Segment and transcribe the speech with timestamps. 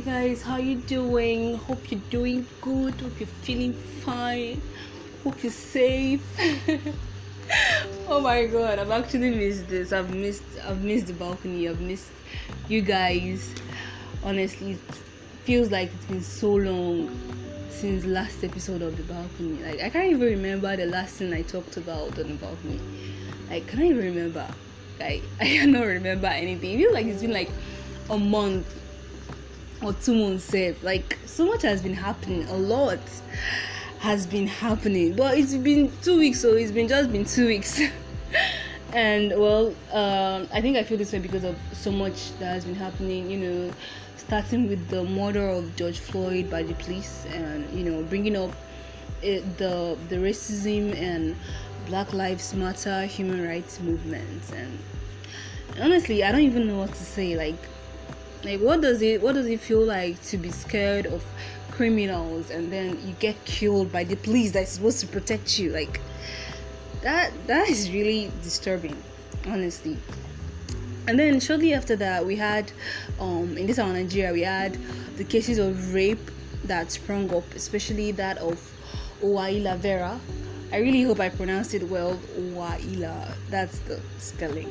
[0.00, 1.56] guys, how you doing?
[1.58, 2.94] Hope you're doing good.
[2.94, 4.60] Hope you're feeling fine.
[5.22, 6.22] Hope you're safe.
[8.08, 9.92] oh my god, I've actually missed this.
[9.92, 11.68] I've missed I've missed the balcony.
[11.68, 12.10] I've missed
[12.68, 13.54] you guys.
[14.24, 14.94] Honestly, it
[15.44, 17.10] feels like it's been so long
[17.68, 19.62] since last episode of the balcony.
[19.62, 22.80] Like I can't even remember the last thing I talked about on the balcony.
[23.50, 24.48] Like can I even remember?
[24.98, 26.72] Like I cannot remember anything.
[26.72, 27.50] It feels like it's been like
[28.08, 28.66] a month
[29.82, 30.82] or two months safe.
[30.82, 32.46] Like so much has been happening.
[32.48, 32.98] A lot
[34.00, 35.14] has been happening.
[35.14, 37.80] But it's been two weeks, so it's been just been two weeks.
[38.92, 42.64] and well, um, I think I feel this way because of so much that has
[42.64, 43.30] been happening.
[43.30, 43.72] You know,
[44.16, 48.50] starting with the murder of George Floyd by the police, and you know, bringing up
[49.22, 51.36] it, the the racism and
[51.86, 54.78] Black Lives Matter human rights movements, and
[55.78, 57.36] honestly, I don't even know what to say.
[57.36, 57.58] Like
[58.44, 61.24] like what does it what does it feel like to be scared of
[61.70, 66.00] criminals and then you get killed by the police that's supposed to protect you like
[67.02, 68.96] that that is really disturbing
[69.46, 69.96] honestly
[71.08, 72.70] and then shortly after that we had
[73.18, 74.76] um in this our nigeria we had
[75.16, 76.30] the cases of rape
[76.64, 78.60] that sprung up especially that of
[79.22, 80.18] Uwaila Vera.
[80.72, 82.18] I really hope I pronounced it well.
[82.38, 83.34] Uwaila.
[83.50, 84.70] That's the spelling.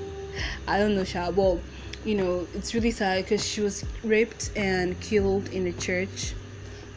[0.68, 1.32] I don't know, Sha,
[2.06, 6.34] you know, it's really sad because she was raped and killed in a church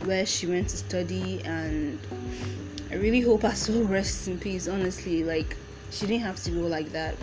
[0.05, 1.99] where she went to study, and
[2.91, 4.69] I really hope her soul rests in peace.
[4.69, 5.57] Honestly, like
[5.91, 7.17] she didn't have to go like that.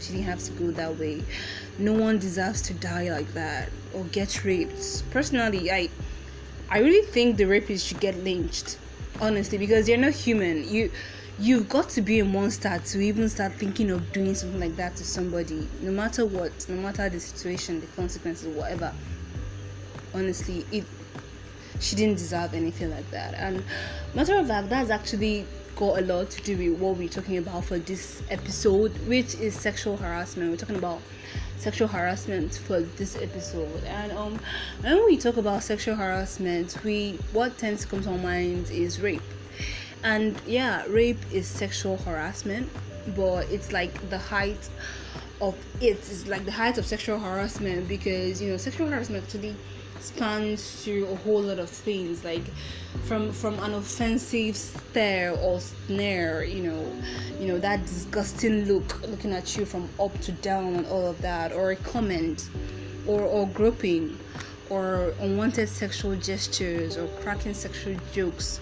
[0.00, 1.22] She didn't have to go that way.
[1.78, 5.04] No one deserves to die like that or get raped.
[5.10, 5.88] Personally, I
[6.68, 8.78] I really think the rapist should get lynched.
[9.20, 10.68] Honestly, because they're not human.
[10.68, 10.90] You
[11.38, 14.96] you've got to be a monster to even start thinking of doing something like that
[14.96, 18.92] to somebody no matter what no matter the situation the consequences whatever.
[20.14, 20.84] Honestly it
[21.78, 23.34] she didn't deserve anything like that.
[23.34, 23.62] And
[24.14, 25.44] matter of fact that's actually
[25.76, 29.54] got a lot to do with what we're talking about for this episode which is
[29.54, 30.50] sexual harassment.
[30.50, 31.02] We're talking about
[31.58, 33.84] sexual harassment for this episode.
[33.84, 34.40] And um
[34.80, 39.02] when we talk about sexual harassment we what tends to come to our minds is
[39.02, 39.20] rape
[40.02, 42.68] and yeah rape is sexual harassment
[43.14, 44.68] but it's like the height
[45.40, 49.54] of it is like the height of sexual harassment because you know sexual harassment actually
[50.00, 52.44] spans through a whole lot of things like
[53.04, 56.92] from from an offensive stare or snare you know
[57.40, 61.20] you know that disgusting look looking at you from up to down and all of
[61.22, 62.48] that or a comment
[63.06, 64.18] or or groping
[64.70, 68.60] or unwanted sexual gestures or cracking sexual jokes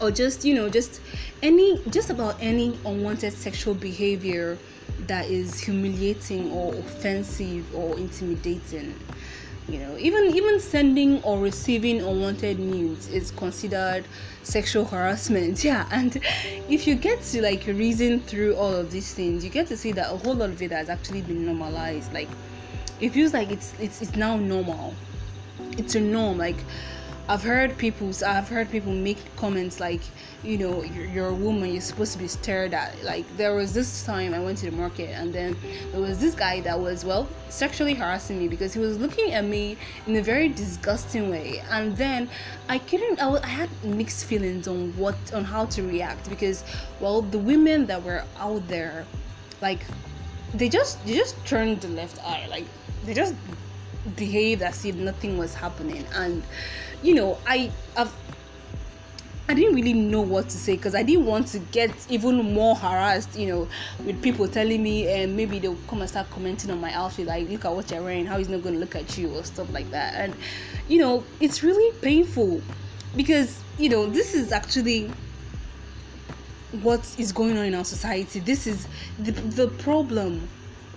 [0.00, 1.00] or just you know just
[1.42, 4.58] any just about any unwanted sexual behavior
[5.06, 8.94] that is humiliating or offensive or intimidating.
[9.68, 14.04] You know even even sending or receiving unwanted news is considered
[14.42, 15.62] sexual harassment.
[15.70, 16.20] Yeah and
[16.68, 19.92] if you get to like reason through all of these things you get to see
[19.92, 22.12] that a whole lot of it has actually been normalized.
[22.12, 22.28] Like
[23.00, 24.94] it feels like it's it's, it's now normal.
[25.78, 26.38] It's a norm.
[26.38, 26.56] Like
[27.30, 30.00] I've heard people I've heard people make comments like
[30.42, 33.04] you know you're, you're, a woman you're supposed to be stared at.
[33.04, 35.56] Like there was this time I went to the market and then
[35.92, 39.44] there was this guy that was well sexually harassing me because he was looking at
[39.44, 39.76] me
[40.08, 41.62] in a very disgusting way.
[41.70, 42.28] And then
[42.68, 46.64] I couldn't I, I had mixed feelings on what on how to react because
[46.98, 49.06] well the women that were out there
[49.62, 49.84] like
[50.52, 52.66] they just they just turned the left eye like
[53.04, 53.36] they just
[54.16, 56.42] behaved as if nothing was happening and
[57.02, 58.12] you know i I've,
[59.50, 62.76] I didn't really know what to say because I didn't want to get even more
[62.76, 63.68] harassed, you know,
[64.04, 67.48] with people telling me and maybe they'll come and start commenting on my outfit, like,
[67.48, 69.68] look at what you're wearing, how he's not going to look at you, or stuff
[69.72, 70.14] like that.
[70.14, 70.36] And,
[70.86, 72.62] you know, it's really painful
[73.16, 75.10] because, you know, this is actually
[76.82, 78.38] what is going on in our society.
[78.38, 78.86] This is
[79.18, 80.48] the, the problem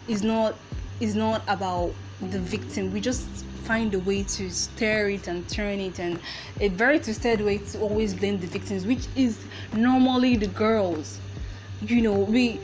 [0.07, 0.56] is not
[1.00, 2.92] is not about the victim.
[2.92, 3.27] We just
[3.63, 6.19] find a way to stir it and turn it and
[6.60, 9.39] a very twisted way to always blame the victims which is
[9.74, 11.19] normally the girls.
[11.81, 12.60] You know we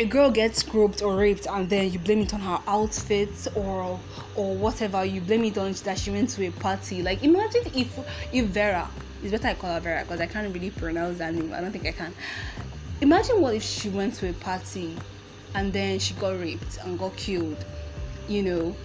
[0.00, 4.00] a girl gets groped or raped and then you blame it on her outfits or
[4.36, 5.04] or whatever.
[5.04, 7.02] You blame it on that she went to a party.
[7.02, 7.98] Like imagine if
[8.32, 8.88] if vera
[9.22, 11.52] it's better i call her vera because i can't really pronounce that name.
[11.52, 12.14] I don't think i can.
[13.00, 14.96] Imagine what if she went to a party
[15.54, 17.64] and then she got raped and got killed
[18.28, 18.76] you know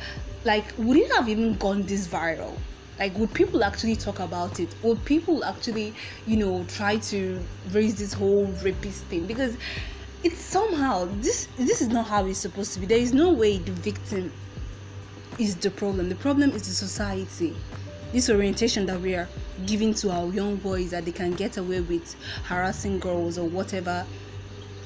[0.45, 2.55] like would it have even gone this viral
[2.99, 5.93] like would people actually talk about it would people actually
[6.25, 7.39] you know try to
[7.71, 9.57] raise this whole rapist thing because
[10.23, 13.57] it's somehow this this is not how it's supposed to be there is no way
[13.57, 14.31] the victim
[15.39, 16.09] is the problem.
[16.09, 17.55] The problem is the society.
[18.11, 19.27] This orientation that we are
[19.65, 24.05] giving to our young boys that they can get away with harassing girls or whatever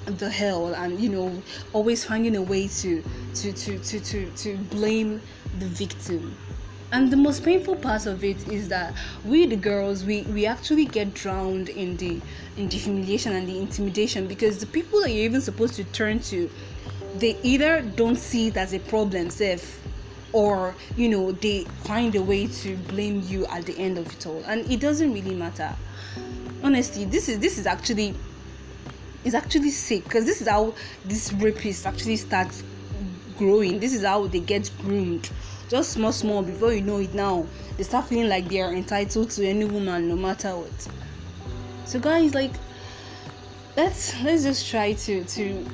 [0.08, 1.42] the hell and you know
[1.74, 3.04] always finding a way to
[3.36, 5.22] to to to to, to blame
[5.60, 6.36] the victim.
[6.94, 8.94] And the most painful part of it is that
[9.26, 12.22] we the girls we we actually get drowned in the
[12.56, 16.20] in the humiliation and the intimidation because the people that you're even supposed to turn
[16.32, 16.50] to
[17.18, 19.82] they either don't see it as a problem safe
[20.32, 24.26] or you know they find a way to blame you at the end of it
[24.26, 24.42] all.
[24.48, 25.76] And it doesn't really matter.
[26.64, 28.16] Honestly this is this is actually
[29.24, 30.74] is actually sick because this is how
[31.06, 32.64] this rapist actually starts
[33.38, 33.80] growing.
[33.80, 35.30] This is how they get groomed.
[35.70, 37.46] Just small small before you know it now
[37.78, 40.88] they start feeling like they are entitled to any woman no matter what.
[41.86, 42.54] So guys like
[43.76, 45.66] let's let's just try to to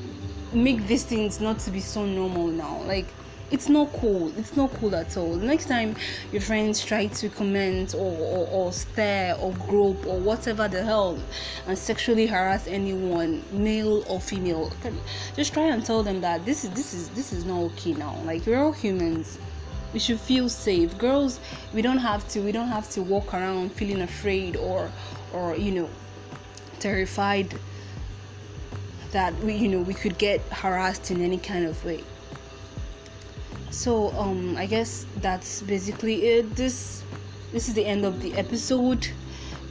[0.52, 2.82] make these things not to be so normal now.
[2.84, 3.08] Like
[3.52, 5.36] it's not cool it's not cool at all.
[5.36, 5.96] Next time
[6.32, 11.20] your friends try to comment or, or, or stare or grope or whatever the hell
[11.68, 14.72] and sexually harass anyone male or female
[15.36, 18.16] just try and tell them that this is this is this is not okay now.
[18.26, 19.38] Like we're all humans.
[19.94, 20.98] We should feel safe.
[20.98, 21.40] Girls
[21.74, 24.90] we don't have to we don't have to walk around feeling afraid or
[25.34, 25.90] or you know
[26.80, 27.54] terrified
[29.12, 32.04] that we you know we could get harassed in any kind of way
[33.74, 37.04] so um i guess that's basically it this
[37.52, 39.08] this is the end of the episode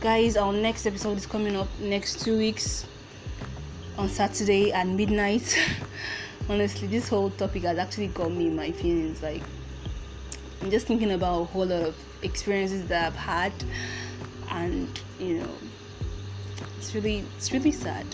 [0.01, 2.85] guys our next episode is coming up next two weeks
[3.97, 5.57] on saturday at midnight
[6.49, 9.43] honestly this whole topic has actually got me my feelings like
[10.63, 13.53] I'm just thinking about a whole lot of experiences that I've had,
[14.49, 14.89] and
[15.19, 15.51] you know,
[16.79, 18.07] it's really it's really sad.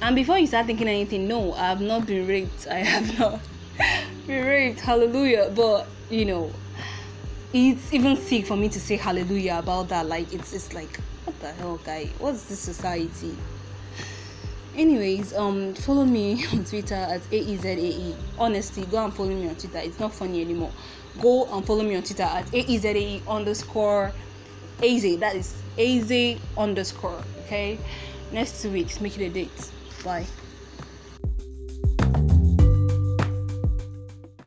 [0.00, 2.66] And before you start thinking anything, no, I have not been raped.
[2.68, 3.40] I have not
[4.26, 4.80] been raped.
[4.80, 5.52] Hallelujah.
[5.54, 6.52] But you know,
[7.52, 10.06] it's even sick for me to say hallelujah about that.
[10.06, 12.10] Like it's it's like what the hell, guy?
[12.18, 13.36] What's this society?
[14.76, 19.78] anyways um follow me on twitter at aezae honestly go and follow me on twitter
[19.78, 20.70] it's not funny anymore
[21.20, 24.12] go and follow me on twitter at aezae underscore
[24.82, 27.78] az that is az underscore okay
[28.32, 29.70] next two weeks make it a date
[30.04, 30.24] bye